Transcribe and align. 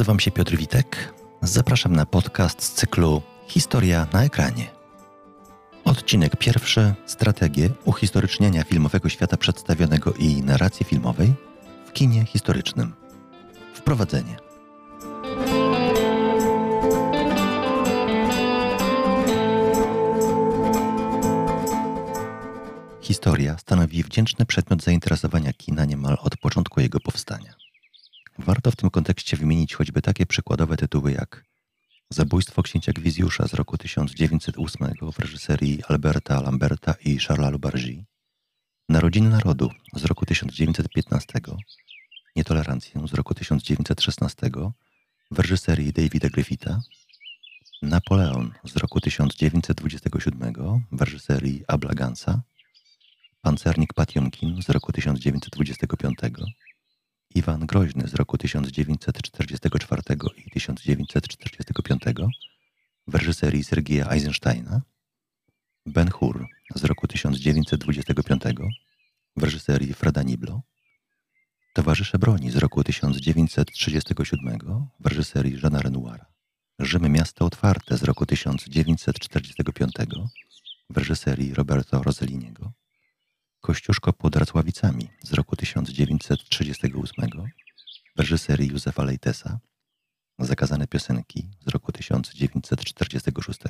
Nazywam 0.00 0.20
się 0.20 0.30
Piotr 0.30 0.56
Witek. 0.56 1.14
Zapraszam 1.42 1.96
na 1.96 2.06
podcast 2.06 2.62
z 2.62 2.72
cyklu 2.72 3.22
Historia 3.46 4.06
na 4.12 4.24
ekranie. 4.24 4.70
Odcinek 5.84 6.36
pierwszy 6.36 6.94
strategie 7.06 7.70
uhistoryczniania 7.84 8.64
filmowego 8.64 9.08
świata 9.08 9.36
przedstawionego 9.36 10.12
i 10.12 10.42
narracji 10.42 10.86
filmowej 10.86 11.32
w 11.86 11.92
kinie 11.92 12.24
historycznym. 12.24 12.92
Wprowadzenie. 13.74 14.36
Historia 23.00 23.58
stanowi 23.58 24.02
wdzięczny 24.02 24.46
przedmiot 24.46 24.82
zainteresowania 24.82 25.52
kina 25.52 25.84
niemal 25.84 26.18
od 26.20 26.36
początku 26.36 26.80
jego 26.80 27.00
powstania. 27.00 27.69
Warto 28.44 28.70
w 28.70 28.76
tym 28.76 28.90
kontekście 28.90 29.36
wymienić 29.36 29.74
choćby 29.74 30.02
takie 30.02 30.26
przykładowe 30.26 30.76
tytuły 30.76 31.12
jak 31.12 31.44
Zabójstwo 32.10 32.62
księcia 32.62 32.92
Gwizjusza 32.92 33.48
z 33.48 33.54
roku 33.54 33.78
1908 33.78 34.88
w 35.12 35.18
reżyserii 35.18 35.82
Alberta 35.88 36.40
Lamberta 36.40 36.94
i 37.04 37.18
Charlesa 37.18 37.50
Lubargi, 37.50 38.04
Narodziny 38.88 39.30
Narodu 39.30 39.70
z 39.94 40.04
roku 40.04 40.26
1915, 40.26 41.40
Nietolerancję 42.36 43.08
z 43.08 43.14
roku 43.14 43.34
1916 43.34 44.50
w 45.30 45.38
reżyserii 45.38 45.92
Davida 45.92 46.28
Griffitha, 46.28 46.80
Napoleon 47.82 48.52
z 48.64 48.76
roku 48.76 49.00
1927 49.00 50.54
w 50.92 51.00
reżyserii 51.00 51.64
Abla 51.68 51.94
Gansa, 51.94 52.42
Pancernik 53.42 53.94
Patiomkin 53.94 54.62
z 54.62 54.68
roku 54.68 54.92
1925, 54.92 56.18
Iwan 57.34 57.66
Groźny 57.66 58.08
z 58.08 58.14
roku 58.14 58.38
1944 58.38 60.02
i 60.46 60.50
1945 60.50 62.02
w 63.06 63.14
reżyserii 63.14 63.64
Sergieja 63.64 64.10
Eisensteina, 64.10 64.82
Ben 65.86 66.10
Hur 66.10 66.46
z 66.74 66.84
roku 66.84 67.06
1925 67.06 68.42
w 69.36 69.42
reżyserii 69.42 69.94
Freda 69.94 70.22
Niblo, 70.22 70.62
Towarzysze 71.72 72.18
broni 72.18 72.50
z 72.50 72.56
roku 72.56 72.84
1937 72.84 74.58
w 75.00 75.06
reżyserii 75.06 75.58
Jeana 75.62 75.82
Renoira, 75.82 76.26
Rzym 76.78 77.12
Miasto 77.12 77.44
Otwarte 77.44 77.96
z 77.96 78.02
roku 78.02 78.26
1945 78.26 79.92
w 80.90 80.96
reżyserii 80.96 81.54
Roberto 81.54 82.02
Rosselliniego, 82.02 82.72
Kościuszko 83.70 84.12
pod 84.12 84.36
Racławicami 84.36 85.08
z 85.22 85.32
roku 85.32 85.56
1938 85.56 87.30
w 88.16 88.20
reżyserii 88.20 88.68
Józefa 88.68 89.04
Leitesa, 89.04 89.58
Zakazane 90.38 90.86
piosenki 90.86 91.50
z 91.66 91.68
roku 91.68 91.92
1946, 91.92 93.60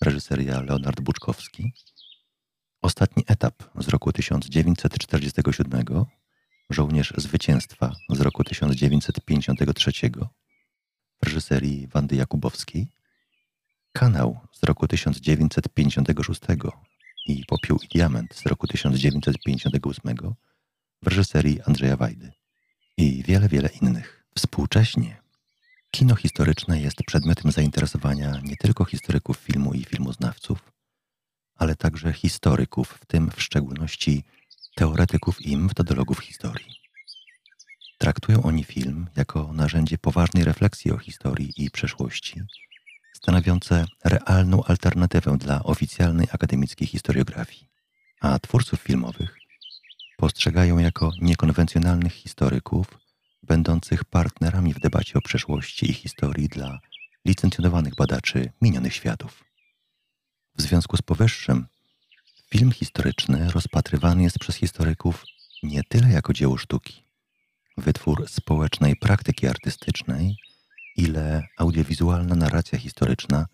reżyseria 0.00 0.60
Leonard 0.60 1.00
Buczkowski, 1.00 1.72
Ostatni 2.82 3.24
etap 3.26 3.62
z 3.78 3.88
roku 3.88 4.12
1947, 4.12 5.84
Żołnierz 6.70 7.14
Zwycięstwa 7.16 7.92
z 8.10 8.20
roku 8.20 8.44
1953 8.44 9.92
w 11.22 11.26
reżyserii 11.26 11.86
Wandy 11.86 12.16
Jakubowskiej, 12.16 12.88
Kanał 13.92 14.40
z 14.52 14.64
roku 14.64 14.88
1956 14.88 16.40
i 17.28 17.44
Popiół 17.44 17.78
i 17.82 17.88
Diament 17.88 18.34
z 18.34 18.46
roku 18.46 18.66
1958 18.66 20.16
w 21.02 21.06
reżyserii 21.06 21.62
Andrzeja 21.62 21.96
Wajdy 21.96 22.32
i 22.96 23.22
wiele, 23.22 23.48
wiele 23.48 23.68
innych. 23.82 24.24
Współcześnie 24.36 25.16
kino 25.90 26.16
historyczne 26.16 26.80
jest 26.80 26.96
przedmiotem 27.06 27.52
zainteresowania 27.52 28.40
nie 28.42 28.56
tylko 28.56 28.84
historyków 28.84 29.36
filmu 29.36 29.74
i 29.74 29.84
filmoznawców, 29.84 30.72
ale 31.54 31.76
także 31.76 32.12
historyków, 32.12 32.88
w 32.88 33.06
tym 33.06 33.30
w 33.30 33.42
szczególności 33.42 34.24
teoretyków 34.74 35.46
i 35.46 35.56
metodologów 35.56 36.18
historii. 36.18 36.78
Traktują 37.98 38.42
oni 38.42 38.64
film 38.64 39.06
jako 39.16 39.52
narzędzie 39.52 39.98
poważnej 39.98 40.44
refleksji 40.44 40.90
o 40.90 40.98
historii 40.98 41.52
i 41.56 41.70
przeszłości 41.70 42.42
stanowiące 43.18 43.84
realną 44.04 44.64
alternatywę 44.64 45.38
dla 45.38 45.62
oficjalnej 45.62 46.26
akademickiej 46.32 46.88
historiografii, 46.88 47.68
a 48.20 48.38
twórców 48.38 48.80
filmowych 48.80 49.38
postrzegają 50.16 50.78
jako 50.78 51.12
niekonwencjonalnych 51.20 52.12
historyków, 52.12 52.86
będących 53.42 54.04
partnerami 54.04 54.74
w 54.74 54.80
debacie 54.80 55.18
o 55.18 55.20
przeszłości 55.20 55.90
i 55.90 55.94
historii 55.94 56.48
dla 56.48 56.78
licencjonowanych 57.24 57.94
badaczy 57.94 58.52
minionych 58.62 58.94
światów. 58.94 59.44
W 60.58 60.62
związku 60.62 60.96
z 60.96 61.02
powyższym, 61.02 61.66
film 62.50 62.72
historyczny 62.72 63.50
rozpatrywany 63.50 64.22
jest 64.22 64.38
przez 64.38 64.56
historyków 64.56 65.24
nie 65.62 65.82
tyle 65.84 66.08
jako 66.08 66.32
dzieło 66.32 66.56
sztuki, 66.56 67.04
wytwór 67.76 68.28
społecznej 68.28 68.96
praktyki 68.96 69.46
artystycznej, 69.46 70.36
ile 70.98 71.48
audiowizualna 71.58 72.34
narracja 72.34 72.78
historyczna 72.78 73.46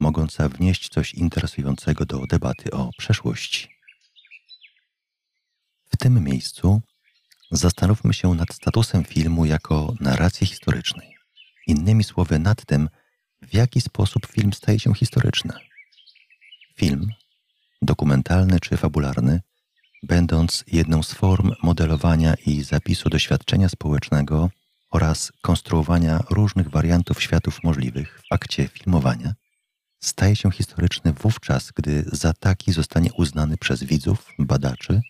mogąca 0.00 0.48
wnieść 0.48 0.88
coś 0.88 1.14
interesującego 1.14 2.04
do 2.04 2.26
debaty 2.26 2.70
o 2.70 2.90
przeszłości. 2.98 3.68
W 5.92 5.96
tym 5.96 6.24
miejscu 6.24 6.80
zastanówmy 7.50 8.14
się 8.14 8.34
nad 8.34 8.54
statusem 8.54 9.04
filmu 9.04 9.44
jako 9.44 9.94
narracji 10.00 10.46
historycznej. 10.46 11.16
Innymi 11.66 12.04
słowy, 12.04 12.38
nad 12.38 12.64
tym, 12.64 12.88
w 13.42 13.54
jaki 13.54 13.80
sposób 13.80 14.26
film 14.26 14.52
staje 14.52 14.78
się 14.78 14.94
historyczny. 14.94 15.54
Film, 16.76 17.12
dokumentalny 17.82 18.60
czy 18.60 18.76
fabularny, 18.76 19.40
będąc 20.02 20.64
jedną 20.66 21.02
z 21.02 21.12
form 21.12 21.52
modelowania 21.62 22.34
i 22.46 22.62
zapisu 22.62 23.08
doświadczenia 23.08 23.68
społecznego, 23.68 24.50
oraz 24.90 25.32
konstruowania 25.42 26.20
różnych 26.30 26.70
wariantów 26.70 27.22
światów 27.22 27.64
możliwych 27.64 28.20
w 28.20 28.32
akcie 28.32 28.68
filmowania, 28.68 29.34
staje 30.00 30.36
się 30.36 30.50
historyczny 30.50 31.12
wówczas, 31.12 31.72
gdy 31.76 32.04
za 32.12 32.32
taki 32.32 32.72
zostanie 32.72 33.12
uznany 33.12 33.56
przez 33.56 33.84
widzów, 33.84 34.32
badaczy 34.38 35.00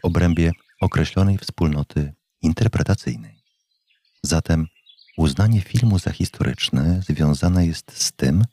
w 0.00 0.04
obrębie 0.04 0.52
określonej 0.80 1.38
wspólnoty 1.38 2.12
interpretacyjnej. 2.42 3.40
Zatem 4.22 4.66
uznanie 5.16 5.60
filmu 5.60 5.98
za 5.98 6.12
historyczny 6.12 7.02
związane 7.08 7.66
jest 7.66 8.02
z 8.02 8.12
tym, 8.12 8.44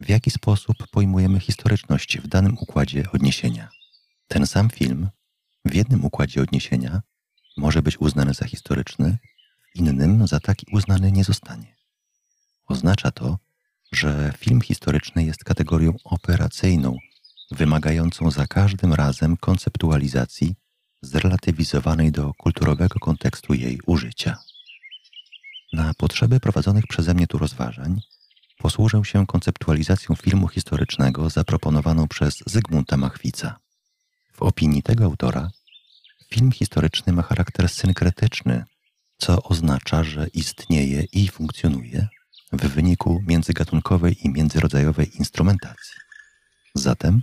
w 0.00 0.08
jaki 0.08 0.30
sposób 0.30 0.76
pojmujemy 0.90 1.40
historyczność 1.40 2.18
w 2.18 2.26
danym 2.26 2.56
układzie 2.60 3.04
odniesienia. 3.12 3.68
Ten 4.28 4.46
sam 4.46 4.70
film 4.70 5.08
w 5.64 5.74
jednym 5.74 6.04
układzie 6.04 6.42
odniesienia 6.42 7.02
może 7.56 7.82
być 7.82 8.00
uznany 8.00 8.34
za 8.34 8.46
historyczny, 8.46 9.18
innym 9.76 10.26
za 10.26 10.40
taki 10.40 10.66
uznany 10.72 11.12
nie 11.12 11.24
zostanie. 11.24 11.76
Oznacza 12.68 13.10
to, 13.10 13.38
że 13.92 14.32
film 14.38 14.60
historyczny 14.60 15.24
jest 15.24 15.44
kategorią 15.44 15.94
operacyjną, 16.04 16.98
wymagającą 17.50 18.30
za 18.30 18.46
każdym 18.46 18.94
razem 18.94 19.36
konceptualizacji 19.36 20.54
zrelatywizowanej 21.02 22.12
do 22.12 22.34
kulturowego 22.34 23.00
kontekstu 23.00 23.54
jej 23.54 23.80
użycia. 23.86 24.38
Na 25.72 25.94
potrzeby 25.94 26.40
prowadzonych 26.40 26.86
przeze 26.86 27.14
mnie 27.14 27.26
tu 27.26 27.38
rozważań 27.38 28.00
posłużę 28.58 29.04
się 29.04 29.26
konceptualizacją 29.26 30.14
filmu 30.14 30.48
historycznego 30.48 31.30
zaproponowaną 31.30 32.08
przez 32.08 32.42
Zygmunta 32.46 32.96
Machwica. 32.96 33.58
W 34.32 34.42
opinii 34.42 34.82
tego 34.82 35.04
autora 35.04 35.50
film 36.30 36.52
historyczny 36.52 37.12
ma 37.12 37.22
charakter 37.22 37.68
synkretyczny 37.68 38.64
co 39.18 39.42
oznacza, 39.42 40.04
że 40.04 40.26
istnieje 40.26 41.02
i 41.12 41.28
funkcjonuje 41.28 42.08
w 42.52 42.66
wyniku 42.66 43.22
międzygatunkowej 43.26 44.26
i 44.26 44.30
międzyrodzajowej 44.30 45.16
instrumentacji. 45.16 45.94
Zatem 46.74 47.22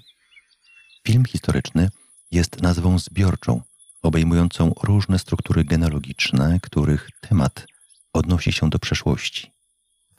film 1.07 1.25
historyczny 1.25 1.89
jest 2.31 2.61
nazwą 2.61 2.99
zbiorczą, 2.99 3.61
obejmującą 4.01 4.73
różne 4.83 5.19
struktury 5.19 5.63
genealogiczne, 5.65 6.59
których 6.61 7.09
temat 7.21 7.65
odnosi 8.13 8.51
się 8.51 8.69
do 8.69 8.79
przeszłości. 8.79 9.51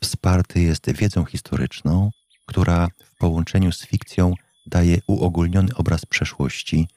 Wsparty 0.00 0.60
jest 0.60 0.92
wiedzą 0.92 1.24
historyczną, 1.24 2.10
która 2.46 2.88
w 3.04 3.16
połączeniu 3.18 3.72
z 3.72 3.86
fikcją 3.86 4.34
daje 4.66 4.98
uogólniony 5.06 5.74
obraz 5.74 6.06
przeszłości, 6.06 6.88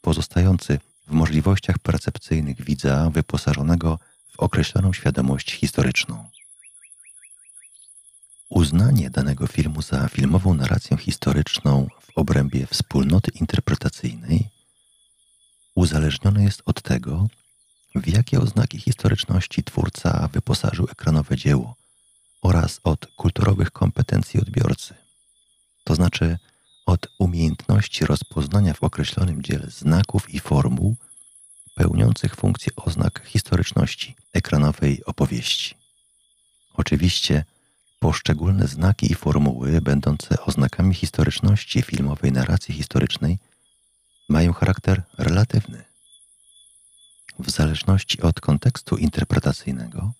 pozostający 0.00 0.78
w 1.06 1.10
możliwościach 1.10 1.78
percepcyjnych 1.78 2.64
widza 2.64 3.10
wyposażonego 3.10 3.98
określoną 4.36 4.92
świadomość 4.92 5.52
historyczną. 5.52 6.28
Uznanie 8.50 9.10
danego 9.10 9.46
filmu 9.46 9.82
za 9.82 10.08
filmową 10.08 10.54
narrację 10.54 10.96
historyczną 10.96 11.88
w 12.00 12.18
obrębie 12.18 12.66
wspólnoty 12.66 13.30
interpretacyjnej 13.40 14.48
uzależnione 15.76 16.42
jest 16.42 16.62
od 16.66 16.82
tego, 16.82 17.26
w 17.94 18.08
jakie 18.08 18.40
oznaki 18.40 18.78
historyczności 18.78 19.64
twórca 19.64 20.28
wyposażył 20.32 20.86
ekranowe 20.90 21.36
dzieło 21.36 21.74
oraz 22.42 22.80
od 22.84 23.06
kulturowych 23.06 23.70
kompetencji 23.70 24.40
odbiorcy. 24.40 24.94
To 25.84 25.94
znaczy 25.94 26.38
od 26.86 27.08
umiejętności 27.18 28.04
rozpoznania 28.04 28.74
w 28.74 28.82
określonym 28.82 29.42
dziele 29.42 29.70
znaków 29.70 30.34
i 30.34 30.40
formuł 30.40 30.96
pełniących 31.76 32.36
funkcję 32.36 32.72
oznak 32.76 33.22
historyczności 33.26 34.16
ekranowej 34.32 35.04
opowieści. 35.04 35.74
Oczywiście 36.74 37.44
poszczególne 37.98 38.66
znaki 38.66 39.12
i 39.12 39.14
formuły 39.14 39.80
będące 39.80 40.40
oznakami 40.44 40.94
historyczności 40.94 41.82
filmowej 41.82 42.32
narracji 42.32 42.74
historycznej 42.74 43.38
mają 44.28 44.52
charakter 44.52 45.02
relatywny. 45.18 45.84
W 47.38 47.50
zależności 47.50 48.22
od 48.22 48.40
kontekstu 48.40 48.96
interpretacyjnego, 48.96 50.12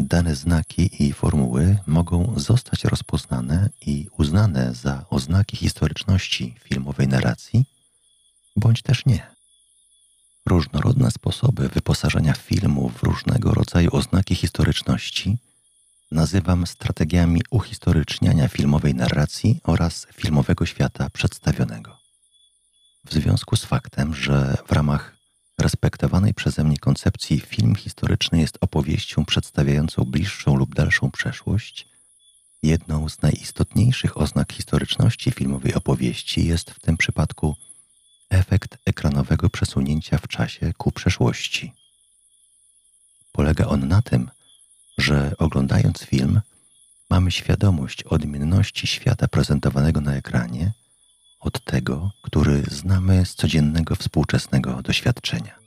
dane 0.00 0.34
znaki 0.34 1.04
i 1.04 1.12
formuły 1.12 1.78
mogą 1.86 2.34
zostać 2.36 2.84
rozpoznane 2.84 3.70
i 3.86 4.08
uznane 4.18 4.74
za 4.74 5.04
oznaki 5.10 5.56
historyczności 5.56 6.54
filmowej 6.60 7.08
narracji, 7.08 7.64
bądź 8.56 8.82
też 8.82 9.06
nie. 9.06 9.33
Różnorodne 10.46 11.10
sposoby 11.10 11.68
wyposażenia 11.68 12.32
filmu 12.32 12.88
w 12.88 13.02
różnego 13.02 13.54
rodzaju 13.54 13.88
oznaki 13.92 14.34
historyczności 14.34 15.36
nazywam 16.10 16.66
strategiami 16.66 17.40
uhistoryczniania 17.50 18.48
filmowej 18.48 18.94
narracji 18.94 19.60
oraz 19.62 20.06
filmowego 20.14 20.66
świata 20.66 21.10
przedstawionego. 21.10 21.96
W 23.04 23.12
związku 23.12 23.56
z 23.56 23.64
faktem, 23.64 24.14
że 24.14 24.56
w 24.66 24.72
ramach 24.72 25.16
respektowanej 25.60 26.34
przeze 26.34 26.64
mnie 26.64 26.78
koncepcji 26.78 27.40
film 27.40 27.74
historyczny 27.74 28.40
jest 28.40 28.58
opowieścią 28.60 29.24
przedstawiającą 29.24 30.04
bliższą 30.04 30.56
lub 30.56 30.74
dalszą 30.74 31.10
przeszłość, 31.10 31.88
jedną 32.62 33.08
z 33.08 33.22
najistotniejszych 33.22 34.16
oznak 34.18 34.52
historyczności 34.52 35.30
filmowej 35.30 35.74
opowieści 35.74 36.46
jest 36.46 36.70
w 36.70 36.80
tym 36.80 36.96
przypadku 36.96 37.56
efekt 38.38 38.78
ekranowego 38.86 39.50
przesunięcia 39.50 40.18
w 40.18 40.28
czasie 40.28 40.72
ku 40.78 40.92
przeszłości. 40.92 41.72
Polega 43.32 43.66
on 43.66 43.88
na 43.88 44.02
tym, 44.02 44.30
że 44.98 45.32
oglądając 45.38 45.98
film, 46.02 46.40
mamy 47.10 47.30
świadomość 47.30 48.02
odmienności 48.02 48.86
świata 48.86 49.28
prezentowanego 49.28 50.00
na 50.00 50.14
ekranie 50.14 50.72
od 51.40 51.64
tego, 51.64 52.10
który 52.22 52.62
znamy 52.62 53.26
z 53.26 53.34
codziennego 53.34 53.96
współczesnego 53.96 54.82
doświadczenia. 54.82 55.64